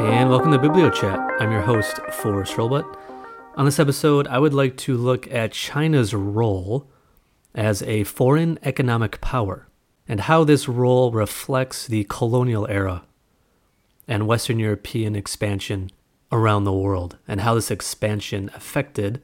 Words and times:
And 0.00 0.30
welcome 0.30 0.50
to 0.50 0.58
BiblioChat. 0.58 1.36
I'm 1.40 1.52
your 1.52 1.60
host, 1.60 1.98
Forrest 2.10 2.54
Rolbutt. 2.54 2.98
On 3.56 3.66
this 3.66 3.78
episode, 3.78 4.26
I 4.28 4.38
would 4.38 4.54
like 4.54 4.78
to 4.78 4.96
look 4.96 5.30
at 5.30 5.52
China's 5.52 6.14
role 6.14 6.90
as 7.54 7.82
a 7.82 8.04
foreign 8.04 8.58
economic 8.62 9.20
power 9.20 9.68
and 10.08 10.22
how 10.22 10.42
this 10.42 10.66
role 10.68 11.12
reflects 11.12 11.86
the 11.86 12.04
colonial 12.08 12.66
era 12.68 13.04
and 14.08 14.26
Western 14.26 14.58
European 14.58 15.14
expansion 15.14 15.90
around 16.32 16.64
the 16.64 16.72
world, 16.72 17.18
and 17.28 17.42
how 17.42 17.54
this 17.54 17.70
expansion 17.70 18.50
affected 18.54 19.20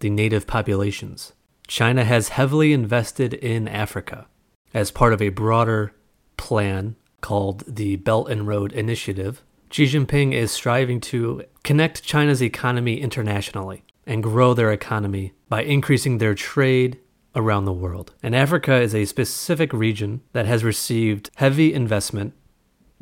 the 0.00 0.10
native 0.10 0.46
populations. 0.46 1.32
China 1.66 2.04
has 2.04 2.28
heavily 2.28 2.74
invested 2.74 3.32
in 3.32 3.66
Africa 3.66 4.26
as 4.74 4.90
part 4.90 5.14
of 5.14 5.22
a 5.22 5.30
broader 5.30 5.94
plan 6.36 6.94
called 7.22 7.64
the 7.66 7.96
Belt 7.96 8.28
and 8.28 8.46
Road 8.46 8.72
Initiative. 8.72 9.42
Xi 9.70 9.84
Jinping 9.84 10.32
is 10.32 10.50
striving 10.50 11.00
to 11.00 11.44
connect 11.62 12.02
China's 12.02 12.42
economy 12.42 13.00
internationally 13.00 13.84
and 14.04 14.20
grow 14.20 14.52
their 14.52 14.72
economy 14.72 15.32
by 15.48 15.62
increasing 15.62 16.18
their 16.18 16.34
trade 16.34 16.98
around 17.36 17.66
the 17.66 17.72
world. 17.72 18.12
And 18.20 18.34
Africa 18.34 18.80
is 18.80 18.96
a 18.96 19.04
specific 19.04 19.72
region 19.72 20.22
that 20.32 20.46
has 20.46 20.64
received 20.64 21.30
heavy 21.36 21.72
investment 21.72 22.34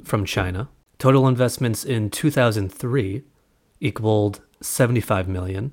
from 0.04 0.26
China. 0.26 0.68
Total 0.98 1.26
investments 1.26 1.84
in 1.84 2.10
2003 2.10 3.22
equaled 3.80 4.42
75 4.60 5.26
million 5.26 5.72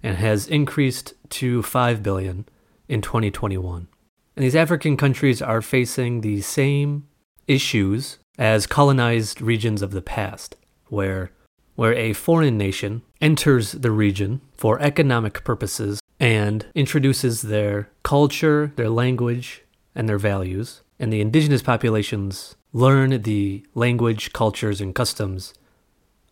and 0.00 0.16
has 0.18 0.46
increased 0.46 1.14
to 1.30 1.60
5 1.62 2.02
billion 2.04 2.46
in 2.88 3.02
2021. 3.02 3.88
And 4.36 4.44
these 4.44 4.54
African 4.54 4.96
countries 4.96 5.42
are 5.42 5.62
facing 5.62 6.20
the 6.20 6.40
same 6.40 7.08
issues 7.48 8.18
as 8.38 8.66
colonized 8.66 9.40
regions 9.40 9.82
of 9.82 9.92
the 9.92 10.02
past, 10.02 10.56
where 10.88 11.30
where 11.76 11.94
a 11.94 12.12
foreign 12.12 12.56
nation 12.56 13.02
enters 13.20 13.72
the 13.72 13.90
region 13.90 14.40
for 14.56 14.80
economic 14.80 15.42
purposes 15.44 16.00
and 16.20 16.66
introduces 16.74 17.42
their 17.42 17.90
culture, 18.04 18.72
their 18.76 18.88
language, 18.88 19.62
and 19.94 20.08
their 20.08 20.18
values, 20.18 20.82
and 21.00 21.12
the 21.12 21.20
indigenous 21.20 21.62
populations 21.62 22.54
learn 22.72 23.22
the 23.22 23.64
language, 23.74 24.32
cultures, 24.32 24.80
and 24.80 24.94
customs 24.94 25.54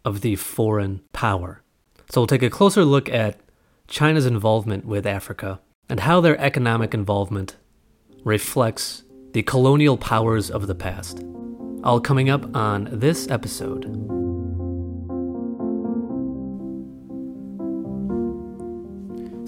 of 0.04 0.20
the 0.20 0.36
foreign 0.36 1.00
power. 1.12 1.62
So 2.10 2.20
we'll 2.20 2.26
take 2.26 2.42
a 2.42 2.50
closer 2.50 2.84
look 2.84 3.08
at 3.08 3.40
China's 3.88 4.26
involvement 4.26 4.84
with 4.84 5.06
Africa 5.06 5.60
and 5.88 6.00
how 6.00 6.20
their 6.20 6.38
economic 6.40 6.94
involvement 6.94 7.56
reflects 8.24 9.04
the 9.32 9.42
colonial 9.42 9.96
powers 9.96 10.50
of 10.50 10.66
the 10.66 10.74
past. 10.74 11.22
All 11.84 12.00
coming 12.00 12.30
up 12.30 12.54
on 12.54 12.88
this 12.92 13.28
episode. 13.28 13.84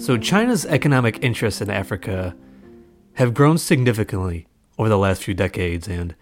So, 0.01 0.17
China's 0.17 0.65
economic 0.65 1.23
interests 1.23 1.61
in 1.61 1.69
Africa 1.69 2.35
have 3.13 3.33
grown 3.33 3.57
significantly 3.57 4.47
over 4.77 4.89
the 4.89 4.97
last 4.97 5.23
few 5.23 5.33
decades, 5.33 5.87
and 5.87 6.13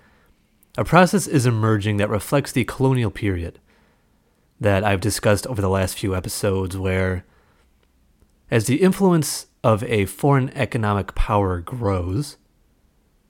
a 0.77 0.85
process 0.85 1.25
is 1.25 1.47
emerging 1.47 1.97
that 1.97 2.09
reflects 2.09 2.51
the 2.51 2.63
colonial 2.63 3.09
period 3.09 3.59
that 4.59 4.83
I've 4.83 5.01
discussed 5.01 5.47
over 5.47 5.61
the 5.61 5.69
last 5.69 5.97
few 5.97 6.15
episodes, 6.15 6.77
where 6.77 7.25
as 8.51 8.67
the 8.67 8.83
influence 8.83 9.47
of 9.63 9.83
a 9.85 10.05
foreign 10.05 10.51
economic 10.51 11.15
power 11.15 11.59
grows, 11.59 12.37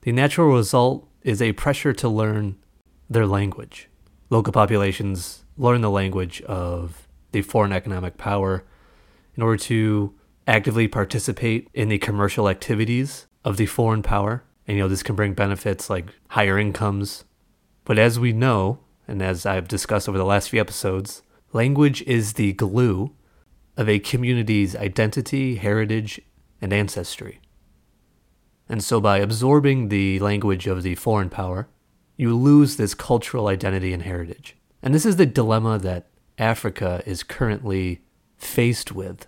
the 0.02 0.12
natural 0.12 0.54
result 0.54 1.08
is 1.22 1.40
a 1.40 1.52
pressure 1.54 1.94
to 1.94 2.08
learn 2.10 2.56
their 3.08 3.26
language. 3.26 3.88
Local 4.30 4.52
populations 4.52 5.44
learn 5.56 5.80
the 5.80 5.90
language 5.90 6.42
of 6.42 7.06
the 7.32 7.42
foreign 7.42 7.72
economic 7.72 8.16
power 8.16 8.64
in 9.36 9.42
order 9.42 9.56
to 9.64 10.14
actively 10.46 10.88
participate 10.88 11.68
in 11.74 11.88
the 11.88 11.98
commercial 11.98 12.48
activities 12.48 13.26
of 13.44 13.56
the 13.56 13.66
foreign 13.66 14.02
power. 14.02 14.44
And 14.66 14.76
you 14.76 14.82
know, 14.82 14.88
this 14.88 15.02
can 15.02 15.16
bring 15.16 15.34
benefits 15.34 15.90
like 15.90 16.06
higher 16.28 16.58
incomes. 16.58 17.24
But 17.84 17.98
as 17.98 18.18
we 18.18 18.32
know, 18.32 18.80
and 19.06 19.22
as 19.22 19.44
I've 19.44 19.68
discussed 19.68 20.08
over 20.08 20.18
the 20.18 20.24
last 20.24 20.48
few 20.48 20.60
episodes, 20.60 21.22
language 21.52 22.02
is 22.02 22.34
the 22.34 22.52
glue 22.54 23.14
of 23.76 23.88
a 23.88 23.98
community's 23.98 24.74
identity, 24.76 25.56
heritage, 25.56 26.20
and 26.60 26.72
ancestry. 26.72 27.40
And 28.68 28.82
so, 28.82 29.00
by 29.00 29.18
absorbing 29.18 29.88
the 29.88 30.18
language 30.20 30.66
of 30.66 30.82
the 30.82 30.94
foreign 30.94 31.28
power, 31.28 31.68
you 32.16 32.36
lose 32.36 32.76
this 32.76 32.94
cultural 32.94 33.48
identity 33.48 33.92
and 33.92 34.02
heritage. 34.02 34.56
And 34.82 34.94
this 34.94 35.06
is 35.06 35.16
the 35.16 35.26
dilemma 35.26 35.78
that 35.78 36.06
Africa 36.38 37.02
is 37.06 37.22
currently 37.22 38.02
faced 38.36 38.92
with. 38.92 39.26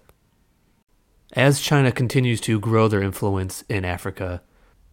As 1.32 1.60
China 1.60 1.90
continues 1.92 2.40
to 2.42 2.60
grow 2.60 2.88
their 2.88 3.02
influence 3.02 3.64
in 3.68 3.84
Africa 3.84 4.42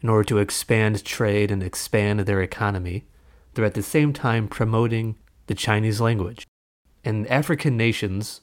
in 0.01 0.09
order 0.09 0.23
to 0.25 0.39
expand 0.39 1.03
trade 1.03 1.51
and 1.51 1.61
expand 1.61 2.21
their 2.21 2.41
economy, 2.41 3.05
they're 3.53 3.65
at 3.65 3.75
the 3.75 3.83
same 3.83 4.13
time 4.13 4.47
promoting 4.47 5.15
the 5.47 5.55
Chinese 5.55 6.01
language. 6.01 6.45
And 7.03 7.27
African 7.27 7.77
nations 7.77 8.41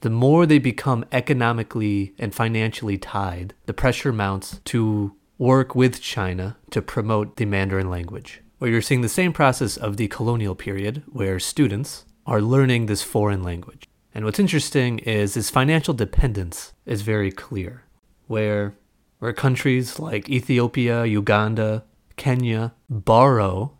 the 0.00 0.10
more 0.10 0.46
they 0.46 0.58
become 0.58 1.04
economically 1.10 2.14
and 2.18 2.34
financially 2.34 2.98
tied, 2.98 3.54
the 3.64 3.74
pressure 3.74 4.12
mounts 4.12 4.60
to 4.66 5.16
work 5.38 5.74
with 5.74 6.00
China 6.00 6.56
to 6.70 6.82
promote 6.82 7.36
the 7.36 7.44
Mandarin 7.44 7.90
language. 7.90 8.42
Where 8.58 8.70
you're 8.70 8.80
seeing 8.80 9.02
the 9.02 9.08
same 9.08 9.34
process 9.34 9.76
of 9.76 9.98
the 9.98 10.08
colonial 10.08 10.54
period, 10.54 11.02
where 11.06 11.38
students 11.38 12.06
are 12.24 12.40
learning 12.40 12.86
this 12.86 13.02
foreign 13.02 13.42
language. 13.42 13.86
And 14.14 14.24
what's 14.24 14.38
interesting 14.38 14.98
is 15.00 15.34
this 15.34 15.50
financial 15.50 15.92
dependence 15.92 16.72
is 16.86 17.02
very 17.02 17.30
clear, 17.30 17.84
where, 18.28 18.74
where 19.18 19.34
countries 19.34 19.98
like 19.98 20.30
Ethiopia, 20.30 21.04
Uganda, 21.04 21.84
Kenya 22.16 22.72
borrow 22.88 23.76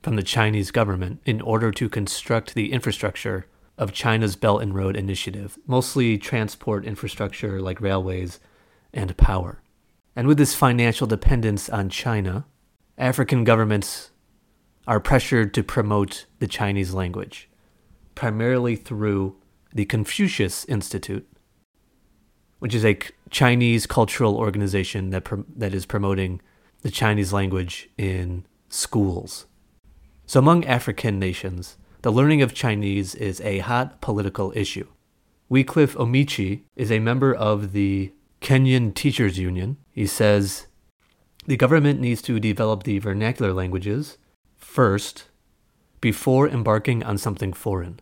from 0.00 0.14
the 0.14 0.22
Chinese 0.22 0.70
government 0.70 1.20
in 1.24 1.40
order 1.40 1.72
to 1.72 1.88
construct 1.88 2.54
the 2.54 2.72
infrastructure 2.72 3.46
of 3.76 3.92
China's 3.92 4.36
Belt 4.36 4.62
and 4.62 4.76
Road 4.76 4.96
Initiative, 4.96 5.58
mostly 5.66 6.18
transport 6.18 6.84
infrastructure 6.84 7.60
like 7.60 7.80
railways 7.80 8.38
and 8.92 9.16
power. 9.16 9.60
And 10.14 10.28
with 10.28 10.38
this 10.38 10.54
financial 10.54 11.08
dependence 11.08 11.68
on 11.68 11.88
China, 11.88 12.46
African 12.98 13.44
governments 13.44 14.10
are 14.86 15.00
pressured 15.00 15.52
to 15.54 15.62
promote 15.62 16.26
the 16.38 16.46
Chinese 16.46 16.94
language, 16.94 17.48
primarily 18.14 18.76
through 18.76 19.36
the 19.72 19.84
Confucius 19.84 20.64
Institute, 20.66 21.26
which 22.60 22.74
is 22.74 22.84
a 22.84 22.98
Chinese 23.30 23.86
cultural 23.86 24.36
organization 24.36 25.10
that, 25.10 25.26
that 25.56 25.74
is 25.74 25.86
promoting 25.86 26.40
the 26.82 26.90
Chinese 26.90 27.32
language 27.32 27.88
in 27.98 28.46
schools. 28.68 29.46
So, 30.26 30.38
among 30.38 30.64
African 30.64 31.18
nations, 31.18 31.76
the 32.02 32.12
learning 32.12 32.42
of 32.42 32.54
Chinese 32.54 33.14
is 33.14 33.40
a 33.40 33.58
hot 33.58 34.00
political 34.00 34.52
issue. 34.54 34.86
Wycliffe 35.48 35.94
Omucheyi 35.96 36.62
is 36.76 36.92
a 36.92 36.98
member 37.00 37.34
of 37.34 37.72
the 37.72 38.12
Kenyan 38.40 38.94
Teachers 38.94 39.38
Union. 39.38 39.78
He 39.90 40.06
says 40.06 40.66
the 41.46 41.56
government 41.56 42.00
needs 42.00 42.22
to 42.22 42.40
develop 42.40 42.84
the 42.84 42.98
vernacular 42.98 43.52
languages 43.52 44.18
first 44.56 45.24
before 46.00 46.48
embarking 46.48 47.02
on 47.02 47.18
something 47.18 47.52
foreign. 47.52 48.00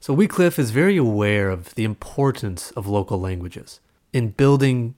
So 0.00 0.14
Wycliffe 0.14 0.58
is 0.58 0.70
very 0.70 0.96
aware 0.96 1.50
of 1.50 1.74
the 1.74 1.84
importance 1.84 2.70
of 2.72 2.86
local 2.86 3.20
languages 3.20 3.80
in 4.12 4.30
building 4.30 4.94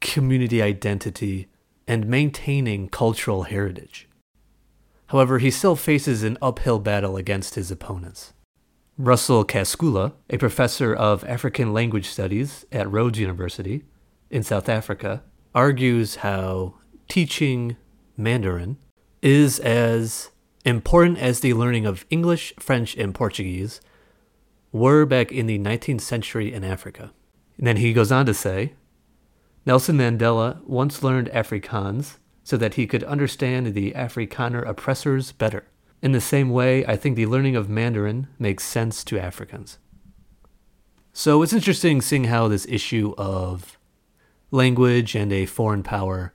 community 0.00 0.62
identity 0.62 1.48
and 1.86 2.06
maintaining 2.06 2.88
cultural 2.88 3.44
heritage. 3.44 4.06
However, 5.06 5.38
he 5.38 5.50
still 5.50 5.76
faces 5.76 6.22
an 6.22 6.36
uphill 6.42 6.78
battle 6.78 7.16
against 7.16 7.54
his 7.54 7.70
opponents. 7.70 8.34
Russell 8.98 9.44
Kaschula, 9.44 10.12
a 10.28 10.36
professor 10.36 10.94
of 10.94 11.24
African 11.24 11.72
language 11.72 12.08
studies 12.08 12.66
at 12.70 12.90
Rhodes 12.90 13.18
University 13.18 13.84
in 14.30 14.42
South 14.42 14.68
Africa, 14.68 15.22
argues 15.54 16.16
how 16.16 16.74
teaching 17.08 17.76
Mandarin 18.16 18.76
is 19.22 19.58
as 19.60 20.30
important 20.64 21.18
as 21.18 21.40
the 21.40 21.54
learning 21.54 21.86
of 21.86 22.04
English, 22.10 22.52
French, 22.58 22.96
and 22.96 23.14
Portuguese 23.14 23.80
were 24.72 25.06
back 25.06 25.32
in 25.32 25.46
the 25.46 25.58
19th 25.58 26.02
century 26.02 26.52
in 26.52 26.62
Africa. 26.62 27.12
And 27.56 27.66
then 27.66 27.78
he 27.78 27.92
goes 27.92 28.12
on 28.12 28.26
to 28.26 28.34
say 28.34 28.74
Nelson 29.64 29.96
Mandela 29.96 30.62
once 30.64 31.02
learned 31.02 31.30
Afrikaans 31.30 32.18
so 32.44 32.56
that 32.56 32.74
he 32.74 32.86
could 32.86 33.04
understand 33.04 33.74
the 33.74 33.92
Afrikaner 33.92 34.66
oppressors 34.66 35.32
better. 35.32 35.64
In 36.00 36.12
the 36.12 36.20
same 36.20 36.50
way, 36.50 36.86
I 36.86 36.96
think 36.96 37.16
the 37.16 37.26
learning 37.26 37.56
of 37.56 37.68
Mandarin 37.68 38.28
makes 38.38 38.64
sense 38.64 39.02
to 39.04 39.18
Africans. 39.18 39.78
So 41.12 41.42
it's 41.42 41.52
interesting 41.52 42.00
seeing 42.00 42.24
how 42.24 42.46
this 42.46 42.66
issue 42.66 43.14
of 43.18 43.77
language 44.50 45.14
and 45.14 45.32
a 45.32 45.46
foreign 45.46 45.82
power 45.82 46.32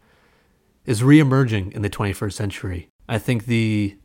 is 0.86 1.02
reemerging 1.02 1.72
in 1.72 1.82
the 1.82 1.90
21st 1.90 2.34
century. 2.34 2.90
I 3.08 3.18
think 3.18 3.46
the 3.46 3.98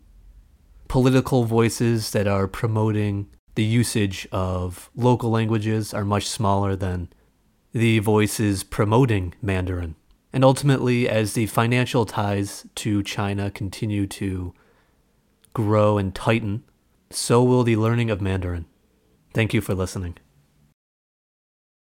political 0.88 1.44
voices 1.44 2.12
that 2.12 2.26
are 2.26 2.48
promoting 2.48 3.28
the 3.54 3.64
usage 3.64 4.26
of 4.30 4.90
local 4.94 5.30
languages 5.30 5.92
are 5.92 6.04
much 6.04 6.26
smaller 6.26 6.76
than 6.76 7.08
the 7.72 7.98
voices 7.98 8.62
promoting 8.62 9.34
Mandarin. 9.42 9.96
And 10.32 10.44
ultimately, 10.44 11.08
as 11.08 11.32
the 11.32 11.46
financial 11.46 12.04
ties 12.04 12.66
to 12.76 13.02
China 13.02 13.50
continue 13.50 14.06
to 14.06 14.54
grow 15.54 15.98
and 15.98 16.14
tighten, 16.14 16.62
so 17.10 17.42
will 17.42 17.64
the 17.64 17.76
learning 17.76 18.10
of 18.10 18.20
Mandarin. 18.20 18.66
Thank 19.32 19.54
you 19.54 19.60
for 19.60 19.74
listening. 19.74 20.18